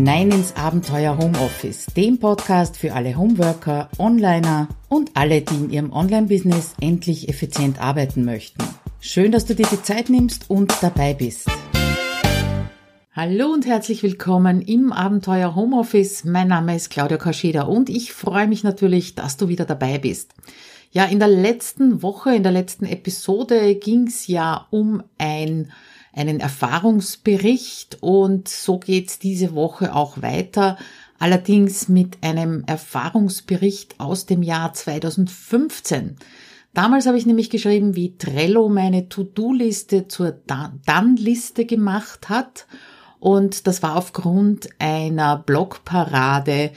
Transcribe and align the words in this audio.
hinein 0.00 0.30
ins 0.30 0.56
Abenteuer 0.56 1.18
Homeoffice, 1.18 1.84
dem 1.94 2.18
Podcast 2.18 2.78
für 2.78 2.94
alle 2.94 3.18
Homeworker, 3.18 3.90
Onliner 3.98 4.68
und 4.88 5.10
alle, 5.12 5.42
die 5.42 5.56
in 5.56 5.70
ihrem 5.70 5.92
Online-Business 5.92 6.72
endlich 6.80 7.28
effizient 7.28 7.82
arbeiten 7.82 8.24
möchten. 8.24 8.64
Schön, 9.00 9.30
dass 9.30 9.44
du 9.44 9.54
dir 9.54 9.66
die 9.70 9.82
Zeit 9.82 10.08
nimmst 10.08 10.48
und 10.48 10.72
dabei 10.80 11.12
bist. 11.12 11.50
Hallo 13.12 13.52
und 13.52 13.66
herzlich 13.66 14.02
willkommen 14.02 14.62
im 14.62 14.90
Abenteuer 14.90 15.54
Homeoffice. 15.54 16.24
Mein 16.24 16.48
Name 16.48 16.76
ist 16.76 16.88
Claudia 16.88 17.18
Kascheda 17.18 17.64
und 17.64 17.90
ich 17.90 18.14
freue 18.14 18.48
mich 18.48 18.64
natürlich, 18.64 19.16
dass 19.16 19.36
du 19.36 19.48
wieder 19.48 19.66
dabei 19.66 19.98
bist. 19.98 20.32
Ja, 20.92 21.04
in 21.04 21.18
der 21.18 21.28
letzten 21.28 22.02
Woche, 22.02 22.34
in 22.34 22.42
der 22.42 22.52
letzten 22.52 22.86
Episode 22.86 23.74
ging 23.74 24.06
es 24.06 24.28
ja 24.28 24.66
um 24.70 25.02
ein 25.18 25.70
einen 26.12 26.40
Erfahrungsbericht 26.40 27.98
und 28.00 28.48
so 28.48 28.78
geht's 28.78 29.18
diese 29.18 29.54
Woche 29.54 29.94
auch 29.94 30.22
weiter. 30.22 30.76
Allerdings 31.18 31.88
mit 31.88 32.18
einem 32.22 32.64
Erfahrungsbericht 32.66 34.00
aus 34.00 34.26
dem 34.26 34.42
Jahr 34.42 34.72
2015. 34.72 36.16
Damals 36.72 37.06
habe 37.06 37.18
ich 37.18 37.26
nämlich 37.26 37.50
geschrieben, 37.50 37.96
wie 37.96 38.16
Trello 38.16 38.68
meine 38.68 39.08
To-Do-Liste 39.08 40.08
zur 40.08 40.30
Dann-Liste 40.30 41.66
gemacht 41.66 42.28
hat. 42.28 42.66
Und 43.18 43.66
das 43.66 43.82
war 43.82 43.96
aufgrund 43.96 44.70
einer 44.78 45.36
Blogparade 45.36 46.70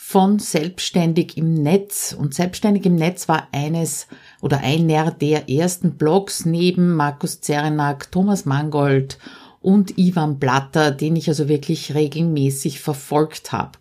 von 0.00 0.38
Selbstständig 0.38 1.36
im 1.36 1.52
Netz. 1.52 2.16
Und 2.18 2.32
Selbstständig 2.32 2.86
im 2.86 2.94
Netz 2.94 3.28
war 3.28 3.48
eines 3.50 4.06
oder 4.40 4.60
einer 4.60 5.10
der 5.10 5.50
ersten 5.50 5.96
Blogs 5.96 6.46
neben 6.46 6.94
Markus 6.94 7.40
Zerenak, 7.40 8.10
Thomas 8.12 8.46
Mangold 8.46 9.18
und 9.60 9.98
Ivan 9.98 10.38
Blatter, 10.38 10.92
den 10.92 11.16
ich 11.16 11.28
also 11.28 11.48
wirklich 11.48 11.94
regelmäßig 11.94 12.80
verfolgt 12.80 13.50
habe. 13.50 13.72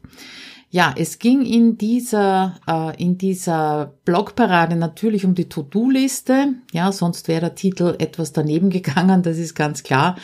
Ja, 0.72 0.94
es 0.98 1.20
ging 1.20 1.46
in 1.46 1.78
dieser, 1.78 2.56
äh, 2.68 3.02
in 3.02 3.20
dieser 3.20 3.94
Blogparade 4.04 4.76
natürlich 4.76 5.24
um 5.24 5.36
die 5.36 5.48
To-Do-Liste. 5.48 6.56
Ja, 6.74 6.92
sonst 6.92 7.28
wäre 7.28 7.42
der 7.42 7.56
Titel 7.56 7.96
etwas 8.00 8.34
daneben 8.34 8.70
gegangen, 8.72 9.22
das 9.22 9.38
ist 9.38 9.54
ganz 9.54 9.84
klar. 9.84 10.18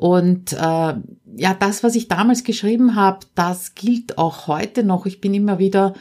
Und 0.00 0.54
äh, 0.54 0.56
ja, 0.56 1.54
das, 1.58 1.82
was 1.82 1.94
ich 1.94 2.08
damals 2.08 2.42
geschrieben 2.42 2.94
habe, 2.94 3.26
das 3.34 3.74
gilt 3.74 4.16
auch 4.16 4.46
heute 4.46 4.82
noch. 4.82 5.04
Ich 5.04 5.20
bin 5.20 5.34
immer 5.34 5.58
wieder 5.58 5.92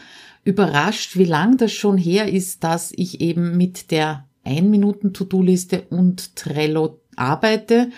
überrascht, 0.45 1.17
wie 1.17 1.25
lang 1.25 1.58
das 1.58 1.73
schon 1.73 1.97
her 1.97 2.31
ist, 2.31 2.64
dass 2.64 2.94
ich 2.95 3.19
eben 3.19 3.58
mit 3.58 3.91
der 3.91 4.25
Ein-Minuten-To-Do-Liste 4.45 5.81
und 5.89 6.38
Trello 6.38 7.02
arbeite 7.17 7.89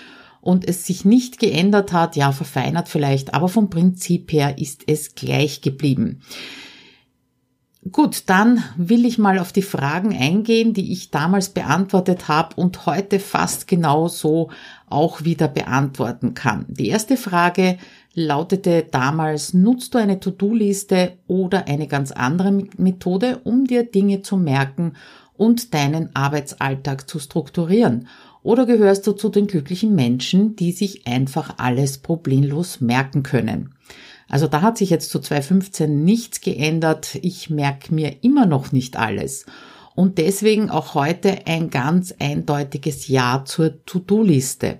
und 0.42 0.68
es 0.68 0.88
sich 0.88 1.06
nicht 1.06 1.38
geändert 1.38 1.94
hat, 1.94 2.16
ja, 2.16 2.32
verfeinert 2.32 2.90
vielleicht, 2.90 3.36
aber 3.36 3.48
vom 3.48 3.70
Prinzip 3.70 4.34
her 4.34 4.58
ist 4.58 4.86
es 4.88 5.14
gleich 5.14 5.62
geblieben. 5.62 6.24
Gut, 7.90 8.30
dann 8.30 8.64
will 8.78 9.06
ich 9.06 9.18
mal 9.18 9.40
auf 9.40 9.52
die 9.52 9.64
Fragen 9.64 10.16
eingehen, 10.16 10.76
die 10.76 10.92
ich 10.92 11.10
damals 11.10 11.50
beantwortet 11.50 12.28
habe 12.28 12.56
und 12.56 12.86
heute 12.86 13.20
fast 13.20 13.68
genauso 13.68 14.52
auch 14.88 15.24
wieder 15.24 15.48
beantworten 15.48 16.36
kann. 16.36 16.66
Die 16.68 16.90
erste 16.90 17.18
Frage 17.18 17.80
lautete 18.14 18.86
damals, 18.92 19.56
nutzt 19.56 19.96
du 19.96 19.98
eine 19.98 20.20
To-Do-Liste 20.20 21.14
oder 21.26 21.68
eine 21.68 21.88
ganz 21.88 22.12
andere 22.12 22.52
Methode, 22.78 23.40
um 23.46 23.66
dir 23.66 23.84
Dinge 23.84 24.22
zu 24.22 24.38
merken 24.38 24.94
und 25.36 25.74
deinen 25.74 26.16
Arbeitsalltag 26.16 27.10
zu 27.10 27.18
strukturieren? 27.18 28.08
Oder 28.44 28.68
gehörst 28.68 29.08
du 29.08 29.14
zu 29.14 29.30
den 29.30 29.48
glücklichen 29.48 29.96
Menschen, 29.96 30.56
die 30.56 30.72
sich 30.72 31.08
einfach 31.08 31.56
alles 31.58 31.98
problemlos 31.98 32.80
merken 32.80 33.24
können? 33.24 33.74
Also 34.32 34.48
da 34.48 34.62
hat 34.62 34.78
sich 34.78 34.90
jetzt 34.90 35.10
zu 35.10 35.20
2015 35.20 36.06
nichts 36.06 36.40
geändert. 36.40 37.16
Ich 37.22 37.50
merke 37.50 37.94
mir 37.94 38.24
immer 38.24 38.46
noch 38.46 38.72
nicht 38.72 38.96
alles. 38.96 39.46
Und 39.94 40.20
deswegen 40.20 40.70
auch 40.70 40.96
heute 40.96 41.48
ein 41.48 41.70
ganz 41.70 42.16
eindeutiges 42.18 43.10
Ja 43.10 43.44
zur 43.46 43.84
To-Do-Liste. 43.86 44.78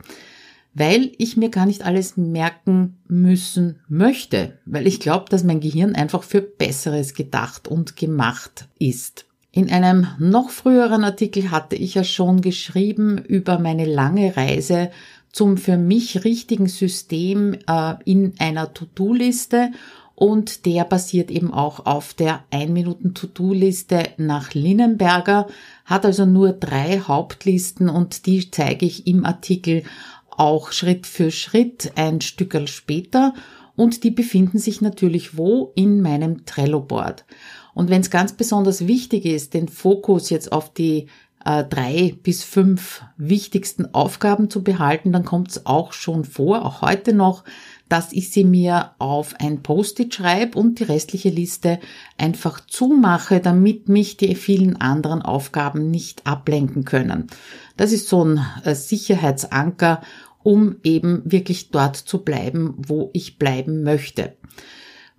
Weil 0.74 1.12
ich 1.18 1.36
mir 1.36 1.50
gar 1.50 1.66
nicht 1.66 1.84
alles 1.84 2.16
merken 2.16 3.02
müssen 3.10 3.82
möchte. 3.90 4.58
Weil 4.66 4.88
ich 4.88 5.02
glaube, 5.02 5.26
dass 5.28 5.44
mein 5.44 5.60
Gehirn 5.60 5.96
einfach 5.96 6.24
für 6.24 6.42
Besseres 6.42 7.14
gedacht 7.14 7.68
und 7.68 7.98
gemacht 7.98 8.70
ist. 8.80 9.26
In 9.52 9.70
einem 9.70 10.08
noch 10.18 10.50
früheren 10.50 11.04
Artikel 11.04 11.52
hatte 11.52 11.76
ich 11.76 11.96
ja 11.96 12.06
schon 12.06 12.40
geschrieben 12.40 13.18
über 13.18 13.60
meine 13.60 13.84
lange 13.84 14.38
Reise 14.38 14.92
zum 15.32 15.58
für 15.58 15.78
mich 15.78 16.24
richtigen 16.24 16.68
System 16.68 17.54
äh, 17.68 17.94
in 18.06 18.34
einer 18.40 18.74
To-Do-Liste. 18.74 19.72
Und 20.16 20.66
der 20.68 20.84
basiert 20.86 21.32
eben 21.32 21.52
auch 21.52 21.86
auf 21.86 22.14
der 22.14 22.44
1-Minuten-To-Do-Liste 22.52 24.10
nach 24.18 24.54
Linnenberger, 24.54 25.48
hat 25.86 26.06
also 26.06 26.26
nur 26.26 26.54
drei 26.54 27.00
Hauptlisten 27.00 27.90
und 27.90 28.28
die 28.28 28.52
zeige 28.52 28.86
ich 28.86 29.08
im 29.08 29.26
Artikel 29.26 29.82
auch 30.30 30.72
Schritt 30.72 31.08
für 31.08 31.32
Schritt 31.32 31.94
ein 31.96 32.22
Stückel 32.22 32.68
später. 32.68 33.34
Und 33.76 34.04
die 34.04 34.12
befinden 34.12 34.60
sich 34.60 34.82
natürlich 34.82 35.38
wo? 35.38 35.72
In 35.76 36.02
meinem 36.02 36.46
Trello-Board. 36.46 37.26
Und 37.74 37.90
wenn 37.90 38.02
es 38.02 38.12
ganz 38.12 38.34
besonders 38.34 38.86
wichtig 38.86 39.26
ist, 39.26 39.54
den 39.54 39.70
Fokus 39.70 40.30
jetzt 40.30 40.52
auf 40.52 40.74
die 40.74 41.08
äh, 41.46 41.64
drei 41.64 42.16
bis 42.24 42.44
fünf 42.44 43.04
wichtigsten 43.18 43.94
Aufgaben 43.94 44.50
zu 44.50 44.64
behalten, 44.64 45.12
dann 45.12 45.26
kommt 45.26 45.50
es 45.50 45.66
auch 45.66 45.94
schon 45.94 46.26
vor, 46.26 46.66
auch 46.66 46.82
heute 46.82 47.14
noch, 47.14 47.44
dass 47.90 48.14
ich 48.14 48.32
sie 48.32 48.46
mir 48.46 48.92
auf 49.00 49.36
ein 49.40 49.64
Post-it 49.64 50.14
schreibe 50.14 50.58
und 50.58 50.80
die 50.80 50.84
restliche 50.84 51.30
Liste 51.30 51.80
einfach 52.18 52.62
zumache, 52.66 53.42
damit 53.42 53.90
mich 53.90 54.16
die 54.16 54.36
vielen 54.36 54.80
anderen 54.80 55.22
Aufgaben 55.22 55.92
nicht 55.92 56.26
ablenken 56.26 56.86
können. 56.86 57.28
Das 57.76 57.92
ist 57.92 58.08
so 58.08 58.24
ein 58.24 58.40
äh, 58.64 58.76
Sicherheitsanker, 58.76 60.02
um 60.44 60.78
eben 60.84 61.22
wirklich 61.26 61.70
dort 61.70 61.98
zu 61.98 62.20
bleiben, 62.20 62.76
wo 62.78 63.10
ich 63.14 63.38
bleiben 63.38 63.84
möchte. 63.84 64.36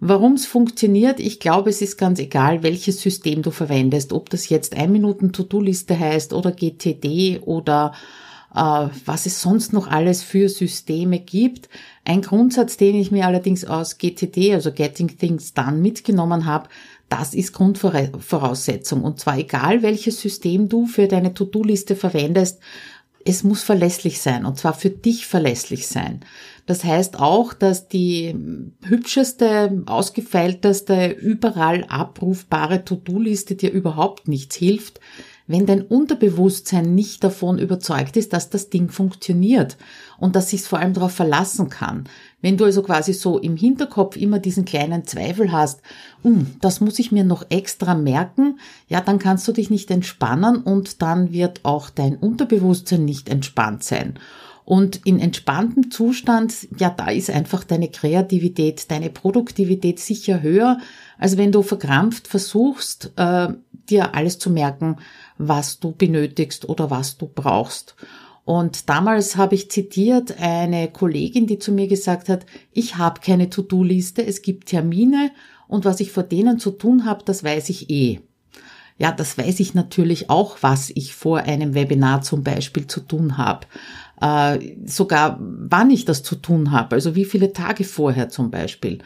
Warum 0.05 0.33
es 0.33 0.47
funktioniert, 0.47 1.21
ich 1.21 1.39
glaube, 1.39 1.71
es 1.71 1.81
ist 1.81 1.97
ganz 1.97 2.19
egal, 2.19 2.65
welches 2.65 3.01
System 3.01 3.43
du 3.43 3.53
verwendest, 3.53 4.13
ob 4.13 4.31
das 4.31 4.49
jetzt 4.49 4.77
ein 4.77 4.91
Minuten 4.91 5.31
To-Do-Liste 5.31 5.97
heißt 5.97 6.33
oder 6.33 6.51
GTD 6.51 7.39
oder 7.43 7.93
äh, 8.53 8.89
was 9.05 9.27
es 9.27 9.41
sonst 9.41 9.73
noch 9.73 9.87
alles 9.87 10.25
für 10.25 10.49
Systeme 10.49 11.21
gibt. 11.21 11.69
Ein 12.05 12.23
Grundsatz, 12.23 12.77
den 12.77 12.97
ich 12.97 13.13
mir 13.13 13.29
allerdings 13.29 13.65
aus 13.65 13.97
GTD, 13.99 14.55
also 14.55 14.73
Getting 14.73 15.17
Things 15.19 15.55
Done, 15.55 15.77
mitgenommen 15.77 16.47
habe, 16.47 16.69
das 17.09 17.33
ist 17.33 17.53
Grundvoraussetzung. 17.53 19.05
Und 19.05 19.21
zwar 19.21 19.39
egal, 19.39 19.83
welches 19.85 20.21
System 20.21 20.69
du 20.69 20.87
für 20.87 21.07
deine 21.07 21.33
To-Do-Liste 21.33 21.95
verwendest, 21.95 22.59
es 23.25 23.45
muss 23.45 23.63
verlässlich 23.63 24.21
sein 24.21 24.47
und 24.47 24.59
zwar 24.59 24.75
für 24.75 24.91
dich 24.91 25.27
verlässlich 25.27 25.87
sein. 25.87 26.25
Das 26.67 26.85
heißt 26.85 27.19
auch, 27.19 27.55
dass 27.55 27.89
die 27.89 28.35
hübscheste, 28.85 29.83
ausgefeilteste, 29.87 31.09
überall 31.09 31.85
abrufbare 31.89 32.85
To-Do-Liste 32.85 33.57
dir 33.57 33.73
überhaupt 33.73 34.29
nichts 34.29 34.57
hilft, 34.57 35.01
wenn 35.49 35.67
dein 35.67 35.83
Unterbewusstsein 35.83 36.95
nicht 36.95 37.25
davon 37.25 37.59
überzeugt 37.59 38.17
ist, 38.17 38.33
dass 38.33 38.49
das 38.49 38.71
Ding 38.71 38.91
funktioniert 38.91 39.77
und 40.19 40.37
dass 40.37 40.51
sich 40.51 40.63
vor 40.63 40.79
allem 40.79 40.95
darauf 40.95 41.13
verlassen 41.13 41.69
kann. 41.69 42.05
Wenn 42.41 42.57
du 42.57 42.65
also 42.65 42.83
quasi 42.83 43.13
so 43.13 43.39
im 43.39 43.57
Hinterkopf 43.57 44.17
immer 44.17 44.39
diesen 44.39 44.65
kleinen 44.65 45.05
Zweifel 45.05 45.51
hast, 45.51 45.83
um, 46.23 46.47
das 46.61 46.81
muss 46.81 46.99
ich 47.01 47.11
mir 47.11 47.25
noch 47.25 47.45
extra 47.51 47.95
merken, 47.95 48.61
ja, 48.89 49.01
dann 49.01 49.19
kannst 49.19 49.47
du 49.49 49.53
dich 49.53 49.69
nicht 49.69 49.91
entspannen 49.91 50.57
und 50.63 51.03
dann 51.03 51.33
wird 51.33 51.65
auch 51.65 51.91
dein 51.91 52.17
Unterbewusstsein 52.17 53.05
nicht 53.05 53.29
entspannt 53.29 53.83
sein. 53.83 54.19
Und 54.65 55.01
in 55.05 55.19
entspanntem 55.19 55.91
Zustand, 55.91 56.69
ja, 56.79 56.91
da 56.91 57.11
ist 57.11 57.31
einfach 57.31 57.65
deine 57.65 57.89
Kreativität, 57.89 58.91
deine 58.91 59.11
Produktivität 59.11 59.99
sicher 59.99 60.41
höher, 60.41 60.79
als 61.19 61.37
wenn 61.37 61.53
du 61.53 61.63
verkrampft 61.63 62.29
versuchst, 62.29 63.13
äh, 63.17 63.49
dir 63.91 64.15
alles 64.15 64.39
zu 64.39 64.51
merken, 64.51 64.97
was 65.39 65.81
du 65.81 65.93
benötigst 65.93 66.69
oder 66.69 66.91
was 66.91 67.19
du 67.19 67.27
brauchst. 67.27 67.97
Und 68.45 68.89
damals 68.89 69.37
habe 69.37 69.55
ich 69.55 69.71
zitiert 69.71 70.41
eine 70.41 70.89
Kollegin, 70.89 71.47
die 71.47 71.59
zu 71.59 71.73
mir 71.73 71.87
gesagt 71.87 72.29
hat, 72.29 72.45
ich 72.73 72.97
habe 72.97 73.21
keine 73.21 73.51
To-Do-Liste, 73.51 74.25
es 74.25 74.43
gibt 74.43 74.69
Termine 74.69 75.31
und 75.69 75.85
was 75.85 76.01
ich 76.01 76.13
vor 76.13 76.25
denen 76.25 76.59
zu 76.59 76.73
tun 76.73 77.05
habe, 77.05 77.25
das 77.25 77.45
weiß 77.45 77.69
ich 77.69 77.91
eh. 77.91 78.21
Ja, 78.99 79.11
das 79.11 79.39
weiß 79.39 79.61
ich 79.61 79.75
natürlich 79.75 80.29
auch, 80.29 80.59
was 80.61 80.91
ich 80.91 81.15
vor 81.15 81.39
einem 81.39 81.75
Webinar 81.75 82.23
zum 82.23 82.43
Beispiel 82.43 82.87
zu 82.87 83.01
tun 83.01 83.39
habe 83.39 83.67
äh, 84.23 84.77
sogar 84.87 85.39
wann 85.41 85.91
ich 85.91 86.05
das 86.05 86.23
zu 86.23 86.37
tun 86.37 86.71
habe, 86.71 86.95
also 86.95 87.15
wie 87.17 87.25
viele 87.25 87.53
Tage 87.53 87.85
vorher 87.85 88.29
zum 88.29 88.51
Beispiel. 88.51 88.99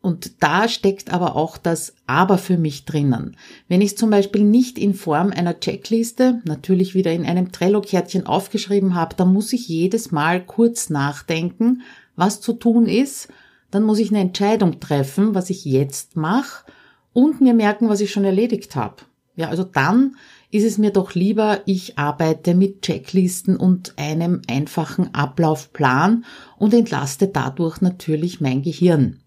Und 0.00 0.42
da 0.42 0.68
steckt 0.68 1.12
aber 1.12 1.34
auch 1.34 1.56
das 1.56 1.94
Aber 2.06 2.36
für 2.36 2.58
mich 2.58 2.84
drinnen. 2.84 3.36
Wenn 3.68 3.80
ich 3.80 3.92
es 3.92 3.96
zum 3.96 4.10
Beispiel 4.10 4.44
nicht 4.44 4.78
in 4.78 4.92
Form 4.92 5.30
einer 5.30 5.60
Checkliste, 5.60 6.42
natürlich 6.44 6.94
wieder 6.94 7.12
in 7.12 7.24
einem 7.24 7.52
Trello-Kärtchen 7.52 8.26
aufgeschrieben 8.26 8.94
habe, 8.94 9.14
dann 9.16 9.32
muss 9.32 9.52
ich 9.52 9.68
jedes 9.68 10.12
Mal 10.12 10.44
kurz 10.44 10.90
nachdenken, 10.90 11.82
was 12.16 12.42
zu 12.42 12.52
tun 12.52 12.86
ist, 12.86 13.28
dann 13.70 13.82
muss 13.82 13.98
ich 13.98 14.10
eine 14.10 14.20
Entscheidung 14.20 14.78
treffen, 14.78 15.34
was 15.34 15.48
ich 15.48 15.64
jetzt 15.64 16.16
mache 16.16 16.64
und 17.12 17.40
mir 17.40 17.54
merken, 17.54 17.88
was 17.88 18.00
ich 18.00 18.12
schon 18.12 18.24
erledigt 18.24 18.76
habe. 18.76 18.96
Ja, 19.36 19.48
also 19.48 19.64
dann 19.64 20.16
ist 20.54 20.62
es 20.62 20.78
mir 20.78 20.92
doch 20.92 21.16
lieber, 21.16 21.62
ich 21.66 21.98
arbeite 21.98 22.54
mit 22.54 22.82
Checklisten 22.82 23.56
und 23.56 23.94
einem 23.96 24.40
einfachen 24.48 25.12
Ablaufplan 25.12 26.24
und 26.56 26.72
entlaste 26.72 27.26
dadurch 27.26 27.80
natürlich 27.80 28.40
mein 28.40 28.62
Gehirn. 28.62 29.18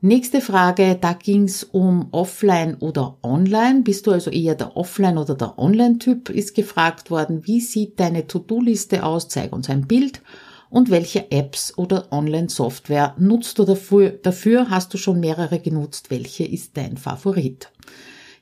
Nächste 0.00 0.40
Frage, 0.40 0.96
da 0.98 1.12
ging's 1.12 1.64
um 1.64 2.08
Offline 2.12 2.76
oder 2.76 3.18
Online. 3.22 3.82
Bist 3.82 4.06
du 4.06 4.10
also 4.10 4.30
eher 4.30 4.54
der 4.54 4.74
Offline- 4.74 5.18
oder 5.18 5.34
der 5.34 5.58
Online-Typ? 5.58 6.30
Ist 6.30 6.54
gefragt 6.54 7.10
worden, 7.10 7.46
wie 7.46 7.60
sieht 7.60 8.00
deine 8.00 8.26
To-Do-Liste 8.26 9.04
aus? 9.04 9.28
Zeig 9.28 9.52
uns 9.52 9.68
ein 9.68 9.86
Bild. 9.86 10.22
Und 10.70 10.88
welche 10.88 11.30
Apps 11.30 11.76
oder 11.76 12.10
Online-Software 12.10 13.14
nutzt 13.18 13.58
du 13.58 13.64
dafür? 13.64 14.12
Dafür 14.12 14.70
hast 14.70 14.94
du 14.94 14.96
schon 14.96 15.20
mehrere 15.20 15.60
genutzt. 15.60 16.10
Welche 16.10 16.46
ist 16.46 16.78
dein 16.78 16.96
Favorit? 16.96 17.70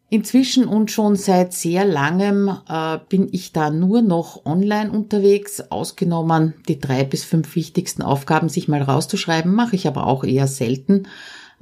Inzwischen 0.08 0.66
und 0.66 0.92
schon 0.92 1.16
seit 1.16 1.52
sehr 1.52 1.84
langem 1.84 2.56
äh, 2.68 2.98
bin 3.08 3.28
ich 3.32 3.52
da 3.52 3.70
nur 3.70 4.02
noch 4.02 4.46
online 4.46 4.90
unterwegs, 4.92 5.60
ausgenommen 5.70 6.54
die 6.68 6.78
drei 6.78 7.02
bis 7.02 7.24
fünf 7.24 7.56
wichtigsten 7.56 8.02
Aufgaben 8.02 8.48
sich 8.48 8.68
mal 8.68 8.82
rauszuschreiben, 8.82 9.52
mache 9.52 9.74
ich 9.74 9.88
aber 9.88 10.06
auch 10.06 10.22
eher 10.22 10.46
selten. 10.46 11.08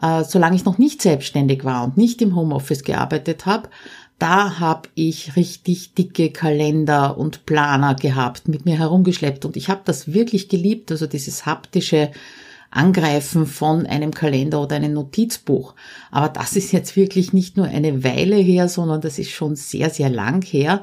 Äh, 0.01 0.25
solange 0.25 0.57
ich 0.57 0.67
noch 0.67 0.77
nicht 0.77 1.01
selbstständig 1.01 1.65
war 1.65 1.85
und 1.85 1.97
nicht 1.97 2.21
im 2.21 2.37
Homeoffice 2.37 2.85
gearbeitet 2.85 3.47
habe, 3.47 3.71
da 4.19 4.59
habe 4.61 4.91
ich 4.95 5.37
richtig 5.37 5.95
dicke 5.95 6.31
Kalender 6.31 7.17
und 7.17 7.47
Planer 7.47 7.95
gehabt, 7.95 8.47
mit 8.47 8.67
mir 8.67 8.79
herumgeschleppt 8.79 9.47
und 9.47 9.57
ich 9.57 9.71
habe 9.71 9.81
das 9.87 10.13
wirklich 10.13 10.51
geliebt, 10.51 10.91
also 10.91 11.07
dieses 11.07 11.47
haptische 11.47 12.11
Angreifen 12.75 13.47
von 13.47 13.87
einem 13.87 14.13
Kalender 14.13 14.61
oder 14.61 14.77
einem 14.77 14.93
Notizbuch. 14.93 15.75
Aber 16.11 16.29
das 16.29 16.57
ist 16.57 16.73
jetzt 16.73 16.97
wirklich 16.97 17.33
nicht 17.33 17.57
nur 17.57 17.67
eine 17.67 18.05
Weile 18.05 18.37
her, 18.37 18.69
sondern 18.69 19.01
das 19.01 19.19
ist 19.19 19.31
schon 19.31 19.57
sehr, 19.57 19.91
sehr 19.91 20.11
lang 20.11 20.43
her. 20.43 20.83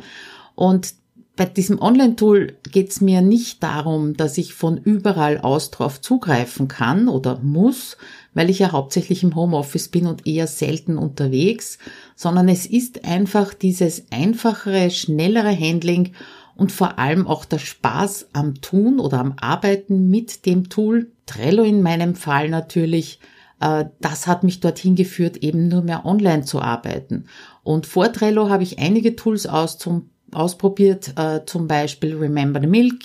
Und 0.55 0.93
bei 1.35 1.45
diesem 1.45 1.81
Online-Tool 1.81 2.57
geht 2.71 2.91
es 2.91 3.01
mir 3.01 3.21
nicht 3.21 3.63
darum, 3.63 4.15
dass 4.15 4.38
ich 4.38 4.53
von 4.53 4.77
überall 4.77 5.39
aus 5.39 5.71
drauf 5.71 6.01
zugreifen 6.01 6.67
kann 6.67 7.07
oder 7.07 7.39
muss, 7.39 7.97
weil 8.33 8.49
ich 8.49 8.59
ja 8.59 8.71
hauptsächlich 8.71 9.23
im 9.23 9.35
Homeoffice 9.35 9.87
bin 9.87 10.07
und 10.07 10.27
eher 10.27 10.47
selten 10.47 10.97
unterwegs, 10.97 11.77
sondern 12.15 12.49
es 12.49 12.65
ist 12.65 13.05
einfach 13.05 13.53
dieses 13.53 14.05
einfachere, 14.11 14.91
schnellere 14.91 15.57
Handling 15.57 16.13
und 16.56 16.71
vor 16.71 17.00
allem 17.00 17.27
auch 17.27 17.45
der 17.45 17.59
Spaß 17.59 18.30
am 18.33 18.62
Tun 18.62 19.00
oder 19.00 19.19
am 19.19 19.33
Arbeiten 19.39 20.09
mit 20.09 20.45
dem 20.45 20.69
Tool, 20.69 21.12
Trello 21.25 21.63
in 21.63 21.81
meinem 21.81 22.15
Fall 22.15 22.50
natürlich, 22.50 23.19
äh, 23.59 23.86
das 24.00 24.27
hat 24.27 24.44
mich 24.44 24.59
dorthin 24.59 24.95
geführt, 24.95 25.38
eben 25.38 25.68
nur 25.68 25.81
mehr 25.81 26.06
online 26.06 26.44
zu 26.44 26.62
arbeiten. 26.62 27.25
Und 27.63 27.86
vor 27.86 28.12
Trello 28.12 28.50
habe 28.50 28.63
ich 28.63 28.80
einige 28.80 29.15
Tools 29.15 29.48
aus 29.48 29.77
zum, 29.77 30.09
ausprobiert, 30.31 31.13
äh, 31.18 31.45
zum 31.45 31.68
Beispiel 31.68 32.15
Remember 32.15 32.59
the 32.59 32.68
Milk 32.68 33.04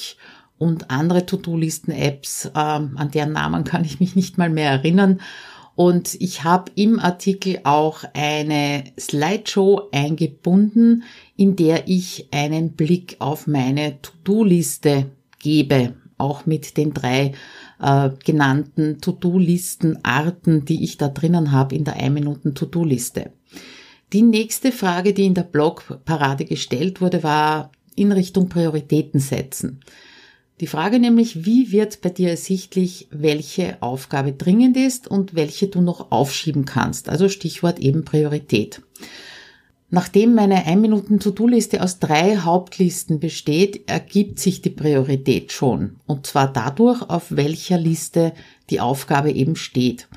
und 0.59 0.91
andere 0.91 1.27
To-Do-Listen-Apps, 1.27 2.51
ähm, 2.57 2.97
an 2.97 3.11
deren 3.13 3.33
Namen 3.33 3.65
kann 3.65 3.85
ich 3.85 4.01
mich 4.01 4.17
nicht 4.17 4.39
mal 4.39 4.51
mehr 4.51 4.71
erinnern. 4.71 5.21
Und 5.75 6.15
ich 6.15 6.43
habe 6.43 6.73
im 6.75 6.99
Artikel 6.99 7.61
auch 7.65 8.05
eine 8.15 8.85
Slideshow 8.99 9.91
eingebunden, 9.93 11.05
in 11.37 11.57
der 11.57 11.89
ich 11.89 12.29
einen 12.31 12.73
Blick 12.73 13.17
auf 13.19 13.47
meine 13.47 14.01
To-Do-Liste 14.01 15.11
gebe, 15.39 15.95
auch 16.19 16.47
mit 16.47 16.77
den 16.77 16.95
drei 16.95 17.33
äh, 17.81 18.11
genannten 18.25 19.01
To-Do-Listen-Arten, 19.01 20.65
die 20.65 20.83
ich 20.83 20.97
da 20.97 21.09
drinnen 21.09 21.53
habe 21.53 21.75
in 21.75 21.85
der 21.85 22.01
1-Minuten-To-Do-Liste. 22.01 23.33
Die 24.13 24.23
nächste 24.23 24.73
Frage, 24.73 25.13
die 25.13 25.27
in 25.27 25.35
der 25.35 25.43
Blogparade 25.43 26.45
gestellt 26.45 27.01
wurde, 27.01 27.23
war 27.23 27.71
in 27.97 28.13
Richtung 28.13 28.49
Prioritäten 28.49 29.21
setzen. 29.21 29.81
Die 30.61 30.67
Frage 30.67 30.99
nämlich, 30.99 31.45
wie 31.45 31.71
wird 31.71 32.01
bei 32.01 32.09
dir 32.09 32.31
ersichtlich, 32.31 33.09
welche 33.11 33.83
Aufgabe 33.83 34.33
dringend 34.33 34.77
ist 34.77 35.07
und 35.07 35.35
welche 35.35 35.69
du 35.69 35.83
noch 35.83 36.11
aufschieben 36.13 36.65
kannst. 36.65 37.11
Also 37.11 37.29
Stichwort 37.29 37.79
eben 37.79 38.05
Priorität. 38.05 38.81
Nachdem 39.89 40.35
meine 40.35 40.67
1-Minuten-To-Do-Liste 40.67 41.83
aus 41.83 42.01
drei 42.01 42.39
Hauptlisten 42.39 43.21
besteht, 43.21 43.89
ergibt 43.89 44.41
sich 44.41 44.61
die 44.61 44.71
Priorität 44.71 45.53
schon. 45.53 45.97
Und 46.07 46.27
zwar 46.27 46.53
dadurch, 46.53 47.03
auf 47.03 47.27
welcher 47.31 47.79
Liste 47.79 48.33
die 48.69 48.81
Aufgabe 48.81 49.31
eben 49.31 49.55
steht. 49.55 50.09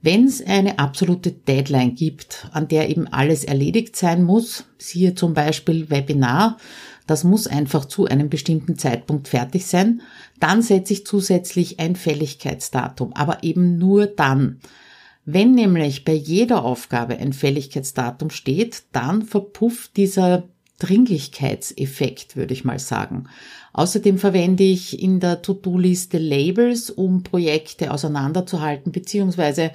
Wenn 0.00 0.26
es 0.26 0.46
eine 0.46 0.78
absolute 0.78 1.32
Deadline 1.32 1.96
gibt, 1.96 2.48
an 2.52 2.68
der 2.68 2.88
eben 2.88 3.08
alles 3.08 3.42
erledigt 3.42 3.96
sein 3.96 4.22
muss, 4.22 4.64
siehe 4.78 5.16
zum 5.16 5.34
Beispiel 5.34 5.90
Webinar, 5.90 6.58
das 7.08 7.24
muss 7.24 7.48
einfach 7.48 7.84
zu 7.86 8.06
einem 8.06 8.28
bestimmten 8.28 8.78
Zeitpunkt 8.78 9.26
fertig 9.26 9.66
sein. 9.66 10.02
Dann 10.38 10.62
setze 10.62 10.92
ich 10.92 11.06
zusätzlich 11.06 11.80
ein 11.80 11.96
Fälligkeitsdatum, 11.96 13.12
aber 13.14 13.42
eben 13.42 13.78
nur 13.78 14.06
dann. 14.06 14.60
Wenn 15.28 15.52
nämlich 15.52 16.04
bei 16.04 16.12
jeder 16.12 16.64
Aufgabe 16.64 17.18
ein 17.18 17.32
Fälligkeitsdatum 17.32 18.30
steht, 18.30 18.84
dann 18.92 19.22
verpufft 19.22 19.96
dieser 19.96 20.44
Dringlichkeitseffekt, 20.78 22.36
würde 22.36 22.54
ich 22.54 22.64
mal 22.64 22.78
sagen. 22.78 23.24
Außerdem 23.72 24.18
verwende 24.18 24.62
ich 24.62 25.02
in 25.02 25.18
der 25.18 25.42
To-Do-Liste 25.42 26.18
Labels, 26.18 26.90
um 26.90 27.24
Projekte 27.24 27.90
auseinanderzuhalten, 27.90 28.92
beziehungsweise 28.92 29.72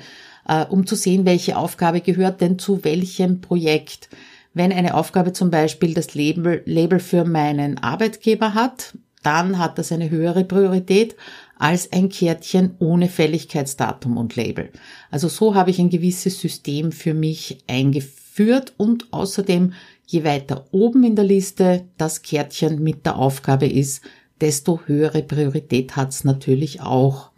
äh, 0.48 0.65
um 0.65 0.88
zu 0.88 0.95
sehen, 0.95 1.25
welche 1.25 1.57
Aufgabe 1.57 2.00
gehört 2.00 2.39
denn 2.39 2.57
zu 2.57 2.86
welchem 2.86 3.42
Projekt. 3.42 4.07
Wenn 4.54 4.71
eine 4.71 4.95
Aufgabe 4.95 5.33
zum 5.33 5.50
Beispiel 5.50 5.94
das 5.94 6.13
Label, 6.13 6.62
Label 6.65 7.00
für 7.00 7.25
meinen 7.25 7.77
Arbeitgeber 7.77 8.54
hat, 8.54 8.94
dann 9.23 9.57
hat 9.57 9.77
das 9.77 9.91
eine 9.91 10.09
höhere 10.09 10.44
Priorität 10.44 11.15
als 11.57 11.91
ein 11.91 12.09
Kärtchen 12.09 12.75
ohne 12.79 13.07
Fälligkeitsdatum 13.07 14.18
und 14.18 14.35
Label. 14.35 14.69
Also 15.12 15.27
so 15.27 15.53
habe 15.53 15.69
ich 15.69 15.79
ein 15.79 15.89
gewisses 15.89 16.39
System 16.39 16.91
für 16.91 17.13
mich 17.13 17.59
eingeführt 17.68 18.73
und 18.77 19.13
außerdem, 19.13 19.73
je 20.07 20.23
weiter 20.23 20.65
oben 20.71 21.03
in 21.03 21.15
der 21.15 21.25
Liste 21.25 21.85
das 21.97 22.23
Kärtchen 22.23 22.81
mit 22.83 23.06
der 23.06 23.18
Aufgabe 23.18 23.68
ist, 23.68 24.01
desto 24.41 24.81
höhere 24.85 25.21
Priorität 25.21 25.95
hat 25.95 26.09
es 26.09 26.23
natürlich 26.23 26.81
auch. 26.81 27.30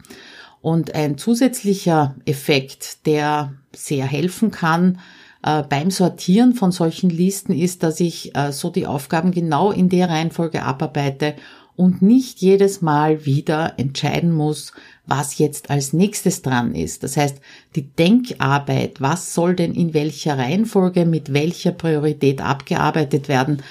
Und 0.62 0.94
ein 0.94 1.18
zusätzlicher 1.18 2.16
Effekt, 2.24 3.06
der 3.06 3.52
sehr 3.72 4.06
helfen 4.06 4.50
kann, 4.50 4.98
äh, 5.42 5.62
beim 5.62 5.90
Sortieren 5.90 6.54
von 6.54 6.72
solchen 6.72 7.10
Listen 7.10 7.52
ist, 7.52 7.82
dass 7.82 8.00
ich 8.00 8.34
äh, 8.34 8.50
so 8.50 8.70
die 8.70 8.86
Aufgaben 8.86 9.30
genau 9.30 9.70
in 9.70 9.90
der 9.90 10.08
Reihenfolge 10.08 10.62
abarbeite 10.62 11.34
und 11.76 12.02
nicht 12.02 12.40
jedes 12.40 12.82
Mal 12.82 13.26
wieder 13.26 13.74
entscheiden 13.78 14.32
muss, 14.32 14.72
was 15.06 15.38
jetzt 15.38 15.70
als 15.70 15.92
nächstes 15.92 16.42
dran 16.42 16.74
ist. 16.74 17.02
Das 17.02 17.16
heißt, 17.16 17.40
die 17.74 17.88
Denkarbeit, 17.88 19.00
was 19.00 19.34
soll 19.34 19.54
denn 19.54 19.74
in 19.74 19.92
welcher 19.92 20.38
Reihenfolge 20.38 21.04
mit 21.04 21.32
welcher 21.32 21.72
Priorität 21.72 22.40
abgearbeitet 22.40 23.28
werden, 23.28 23.62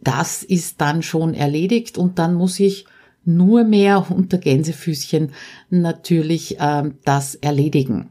das 0.00 0.42
ist 0.42 0.80
dann 0.80 1.02
schon 1.02 1.34
erledigt 1.34 1.98
und 1.98 2.18
dann 2.18 2.34
muss 2.34 2.60
ich 2.60 2.86
nur 3.24 3.64
mehr 3.64 4.06
unter 4.10 4.38
Gänsefüßchen 4.38 5.32
natürlich 5.70 6.58
äh, 6.60 6.84
das 7.04 7.34
erledigen. 7.34 8.10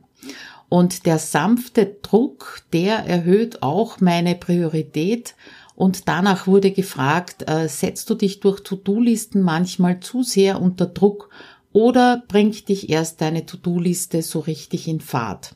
Und 0.70 1.06
der 1.06 1.18
sanfte 1.18 1.96
Druck, 2.02 2.64
der 2.74 2.98
erhöht 3.06 3.64
auch 3.64 4.02
meine 4.02 4.36
Priorität. 4.36 5.36
Und 5.78 6.08
danach 6.08 6.48
wurde 6.48 6.72
gefragt, 6.72 7.48
äh, 7.48 7.70
setzt 7.70 8.10
du 8.10 8.16
dich 8.16 8.40
durch 8.40 8.62
To-Do-Listen 8.62 9.44
manchmal 9.44 10.00
zu 10.00 10.24
sehr 10.24 10.60
unter 10.60 10.88
Druck 10.88 11.30
oder 11.72 12.24
bringt 12.28 12.68
dich 12.68 12.90
erst 12.90 13.22
deine 13.22 13.46
To-Do-Liste 13.46 14.24
so 14.24 14.40
richtig 14.40 14.88
in 14.88 15.02
Fahrt? 15.02 15.56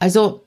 Also, 0.00 0.44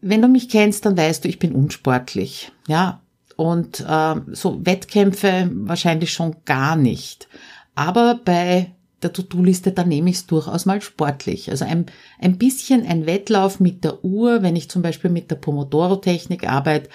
wenn 0.00 0.22
du 0.22 0.28
mich 0.28 0.48
kennst, 0.48 0.86
dann 0.86 0.96
weißt 0.96 1.24
du, 1.24 1.28
ich 1.28 1.38
bin 1.38 1.52
unsportlich. 1.52 2.52
Ja, 2.68 3.02
und 3.36 3.80
äh, 3.86 4.14
so 4.32 4.64
Wettkämpfe 4.64 5.50
wahrscheinlich 5.52 6.10
schon 6.10 6.36
gar 6.46 6.76
nicht. 6.76 7.28
Aber 7.74 8.18
bei 8.24 8.72
der 9.02 9.12
To-Do-Liste, 9.12 9.72
da 9.72 9.84
nehme 9.84 10.08
ich 10.08 10.16
es 10.16 10.26
durchaus 10.26 10.64
mal 10.64 10.80
sportlich. 10.80 11.50
Also 11.50 11.66
ein, 11.66 11.84
ein 12.18 12.38
bisschen 12.38 12.86
ein 12.86 13.04
Wettlauf 13.04 13.60
mit 13.60 13.84
der 13.84 14.02
Uhr, 14.06 14.42
wenn 14.42 14.56
ich 14.56 14.70
zum 14.70 14.80
Beispiel 14.80 15.10
mit 15.10 15.30
der 15.30 15.36
Pomodoro-Technik 15.36 16.48
arbeite, 16.48 16.88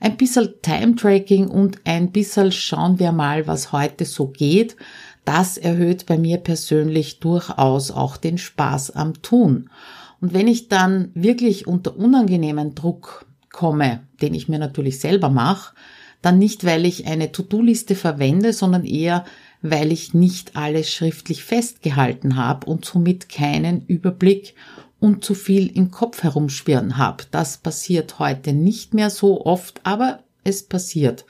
ein 0.00 0.16
bisschen 0.16 0.54
Time-Tracking 0.62 1.48
und 1.48 1.78
ein 1.84 2.12
bisschen 2.12 2.52
schauen 2.52 2.98
wir 2.98 3.12
mal, 3.12 3.46
was 3.46 3.72
heute 3.72 4.04
so 4.04 4.28
geht. 4.28 4.76
Das 5.24 5.58
erhöht 5.58 6.06
bei 6.06 6.18
mir 6.18 6.38
persönlich 6.38 7.18
durchaus 7.18 7.90
auch 7.90 8.16
den 8.16 8.38
Spaß 8.38 8.92
am 8.92 9.22
Tun. 9.22 9.70
Und 10.20 10.32
wenn 10.34 10.48
ich 10.48 10.68
dann 10.68 11.10
wirklich 11.14 11.66
unter 11.66 11.96
unangenehmen 11.96 12.74
Druck 12.74 13.26
komme, 13.50 14.00
den 14.20 14.34
ich 14.34 14.48
mir 14.48 14.58
natürlich 14.58 15.00
selber 15.00 15.28
mache, 15.28 15.74
dann 16.22 16.38
nicht, 16.38 16.64
weil 16.64 16.86
ich 16.86 17.06
eine 17.06 17.32
To-Do-Liste 17.32 17.94
verwende, 17.94 18.52
sondern 18.52 18.84
eher, 18.84 19.24
weil 19.62 19.92
ich 19.92 20.14
nicht 20.14 20.56
alles 20.56 20.90
schriftlich 20.90 21.44
festgehalten 21.44 22.36
habe 22.36 22.66
und 22.66 22.84
somit 22.84 23.28
keinen 23.28 23.84
Überblick 23.86 24.54
und 25.00 25.24
zu 25.24 25.34
viel 25.34 25.66
im 25.68 25.90
Kopf 25.90 26.22
herumschwirren 26.22 26.96
habe. 26.96 27.24
Das 27.30 27.58
passiert 27.58 28.18
heute 28.18 28.52
nicht 28.52 28.94
mehr 28.94 29.10
so 29.10 29.44
oft, 29.44 29.80
aber 29.84 30.20
es 30.44 30.62
passiert. 30.62 31.24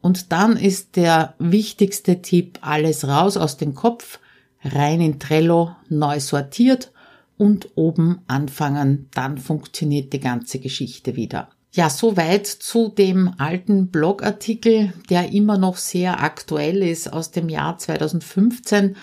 Und 0.00 0.32
dann 0.32 0.56
ist 0.56 0.96
der 0.96 1.34
wichtigste 1.38 2.22
Tipp, 2.22 2.58
alles 2.60 3.08
raus 3.08 3.36
aus 3.36 3.56
dem 3.56 3.74
Kopf, 3.74 4.20
rein 4.62 5.00
in 5.00 5.18
Trello, 5.18 5.74
neu 5.88 6.20
sortiert 6.20 6.92
und 7.38 7.70
oben 7.74 8.20
anfangen, 8.26 9.08
dann 9.14 9.38
funktioniert 9.38 10.12
die 10.12 10.20
ganze 10.20 10.58
Geschichte 10.58 11.16
wieder. 11.16 11.48
Ja, 11.72 11.90
soweit 11.90 12.46
zu 12.46 12.88
dem 12.88 13.32
alten 13.36 13.88
Blogartikel, 13.88 14.94
der 15.10 15.32
immer 15.32 15.58
noch 15.58 15.76
sehr 15.76 16.22
aktuell 16.22 16.82
ist 16.82 17.12
aus 17.12 17.32
dem 17.32 17.50
Jahr 17.50 17.76
2015. 17.76 18.96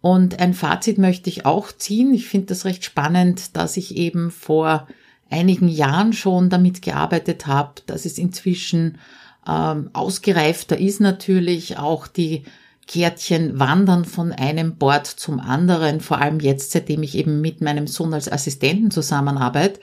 Und 0.00 0.38
ein 0.40 0.54
Fazit 0.54 0.98
möchte 0.98 1.30
ich 1.30 1.46
auch 1.46 1.72
ziehen. 1.72 2.14
Ich 2.14 2.28
finde 2.28 2.46
das 2.46 2.64
recht 2.64 2.84
spannend, 2.84 3.56
dass 3.56 3.76
ich 3.76 3.96
eben 3.96 4.30
vor 4.30 4.86
einigen 5.30 5.68
Jahren 5.68 6.12
schon 6.12 6.50
damit 6.50 6.82
gearbeitet 6.82 7.46
habe, 7.46 7.82
dass 7.86 8.04
es 8.04 8.18
inzwischen 8.18 8.98
ähm, 9.46 9.90
ausgereifter 9.92 10.78
ist 10.78 11.00
natürlich 11.00 11.78
auch 11.78 12.06
die 12.06 12.44
Kärtchen 12.86 13.58
wandern 13.58 14.04
von 14.04 14.32
einem 14.32 14.76
Board 14.76 15.06
zum 15.06 15.40
anderen, 15.40 16.00
vor 16.00 16.20
allem 16.20 16.38
jetzt, 16.38 16.70
seitdem 16.70 17.02
ich 17.02 17.16
eben 17.16 17.40
mit 17.40 17.60
meinem 17.60 17.88
Sohn 17.88 18.14
als 18.14 18.30
Assistenten 18.30 18.92
zusammenarbeite. 18.92 19.80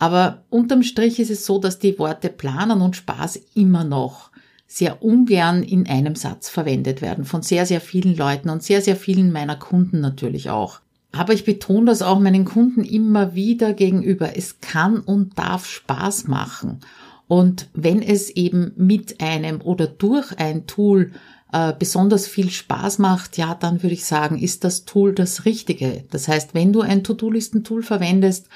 Aber 0.00 0.42
unterm 0.50 0.82
Strich 0.82 1.20
ist 1.20 1.30
es 1.30 1.46
so, 1.46 1.58
dass 1.58 1.78
die 1.78 1.96
Worte 2.00 2.28
planen 2.28 2.80
und 2.80 2.96
Spaß 2.96 3.38
immer 3.54 3.84
noch 3.84 4.31
sehr 4.76 5.02
ungern 5.02 5.62
in 5.62 5.86
einem 5.86 6.14
Satz 6.14 6.48
verwendet 6.48 7.02
werden 7.02 7.24
von 7.24 7.42
sehr, 7.42 7.66
sehr 7.66 7.80
vielen 7.80 8.16
Leuten 8.16 8.48
und 8.48 8.62
sehr, 8.62 8.80
sehr 8.80 8.96
vielen 8.96 9.30
meiner 9.30 9.56
Kunden 9.56 10.00
natürlich 10.00 10.48
auch. 10.48 10.80
Aber 11.12 11.34
ich 11.34 11.44
betone 11.44 11.86
das 11.86 12.00
auch 12.00 12.18
meinen 12.18 12.46
Kunden 12.46 12.82
immer 12.82 13.34
wieder 13.34 13.74
gegenüber. 13.74 14.34
Es 14.34 14.60
kann 14.60 15.00
und 15.00 15.38
darf 15.38 15.66
Spaß 15.66 16.26
machen. 16.26 16.80
Und 17.28 17.68
wenn 17.74 18.00
es 18.00 18.30
eben 18.30 18.72
mit 18.76 19.20
einem 19.20 19.60
oder 19.60 19.86
durch 19.86 20.38
ein 20.38 20.66
Tool 20.66 21.12
äh, 21.52 21.74
besonders 21.78 22.26
viel 22.26 22.48
Spaß 22.48 22.98
macht, 22.98 23.36
ja, 23.36 23.54
dann 23.54 23.82
würde 23.82 23.94
ich 23.94 24.06
sagen, 24.06 24.38
ist 24.38 24.64
das 24.64 24.86
Tool 24.86 25.12
das 25.14 25.44
Richtige. 25.44 26.04
Das 26.10 26.28
heißt, 26.28 26.54
wenn 26.54 26.72
du 26.72 26.80
ein 26.80 27.04
To-Do-Listen-Tool 27.04 27.82
verwendest 27.82 28.48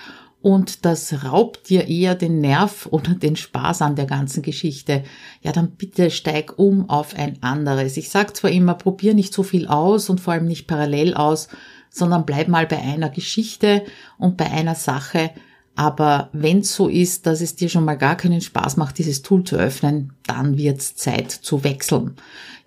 und 0.46 0.84
das 0.84 1.24
raubt 1.24 1.70
dir 1.70 1.88
eher 1.88 2.14
den 2.14 2.40
Nerv 2.40 2.86
oder 2.92 3.14
den 3.14 3.34
Spaß 3.34 3.82
an 3.82 3.96
der 3.96 4.06
ganzen 4.06 4.44
Geschichte, 4.44 5.02
ja, 5.42 5.50
dann 5.50 5.72
bitte 5.72 6.08
steig 6.12 6.56
um 6.56 6.88
auf 6.88 7.16
ein 7.16 7.42
anderes. 7.42 7.96
Ich 7.96 8.10
sage 8.10 8.32
zwar 8.32 8.52
immer, 8.52 8.74
probier 8.74 9.14
nicht 9.14 9.34
so 9.34 9.42
viel 9.42 9.66
aus 9.66 10.08
und 10.08 10.20
vor 10.20 10.34
allem 10.34 10.46
nicht 10.46 10.68
parallel 10.68 11.14
aus, 11.14 11.48
sondern 11.90 12.26
bleib 12.26 12.46
mal 12.46 12.64
bei 12.64 12.78
einer 12.78 13.08
Geschichte 13.08 13.82
und 14.18 14.36
bei 14.36 14.48
einer 14.48 14.76
Sache 14.76 15.32
aber 15.78 16.30
wenn 16.32 16.60
es 16.60 16.74
so 16.74 16.88
ist, 16.88 17.26
dass 17.26 17.42
es 17.42 17.54
dir 17.54 17.68
schon 17.68 17.84
mal 17.84 17.98
gar 17.98 18.16
keinen 18.16 18.40
Spaß 18.40 18.78
macht, 18.78 18.96
dieses 18.96 19.20
Tool 19.20 19.44
zu 19.44 19.56
öffnen, 19.56 20.14
dann 20.26 20.56
wird's 20.56 20.96
Zeit 20.96 21.30
zu 21.30 21.64
wechseln. 21.64 22.16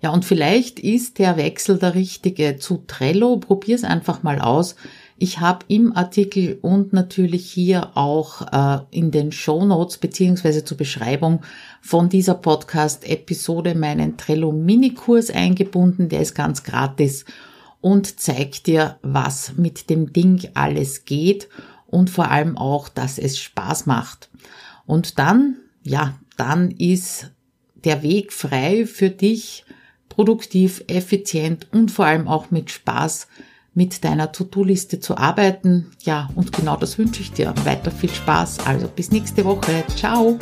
Ja, 0.00 0.10
und 0.10 0.24
vielleicht 0.24 0.78
ist 0.78 1.18
der 1.18 1.36
Wechsel 1.36 1.78
der 1.78 1.96
richtige 1.96 2.56
zu 2.56 2.84
Trello. 2.86 3.36
Probier's 3.38 3.82
einfach 3.82 4.22
mal 4.22 4.40
aus. 4.40 4.76
Ich 5.22 5.38
habe 5.38 5.66
im 5.68 5.94
Artikel 5.94 6.58
und 6.62 6.94
natürlich 6.94 7.52
hier 7.52 7.94
auch 7.94 8.40
äh, 8.52 8.78
in 8.90 9.10
den 9.10 9.32
Show 9.32 9.66
Notes 9.66 9.98
beziehungsweise 9.98 10.64
zur 10.64 10.78
Beschreibung 10.78 11.42
von 11.82 12.08
dieser 12.08 12.32
Podcast-Episode 12.32 13.74
meinen 13.74 14.16
Trello-Minikurs 14.16 15.28
eingebunden. 15.28 16.08
Der 16.08 16.22
ist 16.22 16.34
ganz 16.34 16.62
gratis 16.62 17.26
und 17.82 18.18
zeigt 18.18 18.66
dir, 18.66 18.98
was 19.02 19.58
mit 19.58 19.90
dem 19.90 20.10
Ding 20.14 20.48
alles 20.54 21.04
geht 21.04 21.50
und 21.86 22.08
vor 22.08 22.30
allem 22.30 22.56
auch, 22.56 22.88
dass 22.88 23.18
es 23.18 23.38
Spaß 23.38 23.84
macht. 23.84 24.30
Und 24.86 25.18
dann, 25.18 25.56
ja, 25.82 26.18
dann 26.38 26.70
ist 26.70 27.30
der 27.74 28.02
Weg 28.02 28.32
frei 28.32 28.86
für 28.86 29.10
dich, 29.10 29.66
produktiv, 30.08 30.82
effizient 30.86 31.66
und 31.72 31.90
vor 31.90 32.06
allem 32.06 32.26
auch 32.26 32.50
mit 32.50 32.70
Spaß 32.70 33.26
mit 33.80 34.04
deiner 34.04 34.30
To-Do-Liste 34.30 35.00
zu 35.00 35.16
arbeiten. 35.16 35.86
Ja, 36.02 36.28
und 36.34 36.52
genau 36.52 36.76
das 36.76 36.98
wünsche 36.98 37.22
ich 37.22 37.32
dir. 37.32 37.54
Weiter 37.64 37.90
viel 37.90 38.10
Spaß. 38.10 38.66
Also 38.66 38.88
bis 38.88 39.10
nächste 39.10 39.42
Woche. 39.46 39.84
Ciao. 39.96 40.38